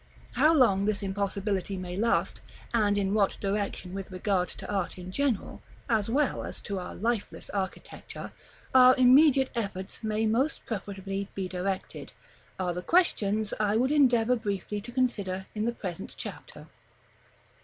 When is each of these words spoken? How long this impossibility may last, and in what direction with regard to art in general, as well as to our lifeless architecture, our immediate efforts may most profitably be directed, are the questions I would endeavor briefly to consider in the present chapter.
How 0.31 0.51
long 0.51 0.85
this 0.85 1.03
impossibility 1.03 1.77
may 1.77 1.95
last, 1.95 2.41
and 2.73 2.97
in 2.97 3.13
what 3.13 3.37
direction 3.39 3.93
with 3.93 4.09
regard 4.09 4.47
to 4.49 4.67
art 4.73 4.97
in 4.97 5.11
general, 5.11 5.61
as 5.87 6.09
well 6.09 6.43
as 6.43 6.59
to 6.61 6.79
our 6.79 6.95
lifeless 6.95 7.51
architecture, 7.51 8.31
our 8.73 8.95
immediate 8.95 9.51
efforts 9.53 9.99
may 10.01 10.25
most 10.25 10.65
profitably 10.65 11.27
be 11.35 11.47
directed, 11.47 12.13
are 12.57 12.73
the 12.73 12.81
questions 12.81 13.53
I 13.59 13.77
would 13.77 13.91
endeavor 13.91 14.35
briefly 14.35 14.81
to 14.81 14.91
consider 14.91 15.45
in 15.53 15.65
the 15.65 15.71
present 15.71 16.15
chapter. 16.17 16.65